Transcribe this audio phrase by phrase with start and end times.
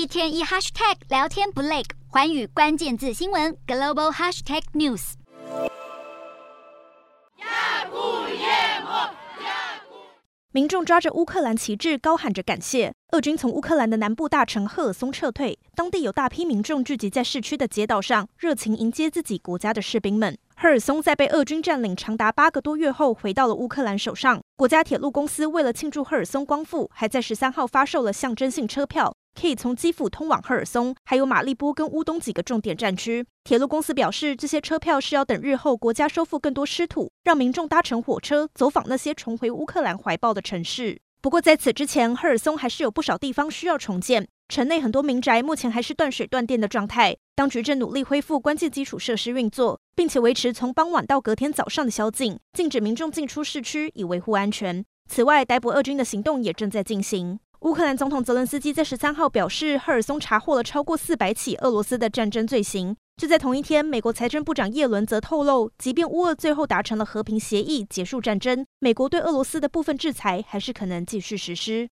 [0.00, 5.12] 一天一 hashtag 聊天不累，环宇关键字新闻 global hashtag news。
[10.52, 12.94] 民众抓着乌克兰旗帜，高喊着感谢。
[13.12, 20.34] 俄军从乌克兰的南部大城赫尔松撤退，当地有大批民众聚集在市区的街道上，热情迎接自己国家的士兵们。
[20.56, 24.40] 赫尔松在被俄军占领长达八个多月后，回到了乌克兰手上。
[24.56, 29.14] 国家铁路公司为了庆祝赫尔松光复，还在十三号发售了象征性车票。
[29.38, 33.26] 可以从基辅通往赫尔松，还有马利波跟乌东几个重点战区。
[33.44, 41.00] 铁路公司表示，这些车票是要等日后国家收复更多失土，让民众搭乘火车走访那些重回乌克兰怀抱的城市。
[41.22, 47.16] 不过在此之前，赫尔松还是有不少地方需要重建，城内很多民宅目前还是断水断电的状态。
[47.36, 54.84] 当局正努力恢复关键基础设施运作，并且维持从傍晚到隔天早上的宵禁，禁止民众进出市区以维护安全。
[55.10, 57.38] 此外，逮捕俄军的行动也正在进行。
[57.60, 62.96] 乌克兰总统泽伦斯基在十三号表示，赫尔松查获了超过四百起俄罗斯的战争罪行。
[63.18, 71.86] 就在同一天，美国财政部长耶伦则透露，即便乌俄最后达成了和平协议，结束战争，美国对俄罗斯的部分制裁还是可能继续实施。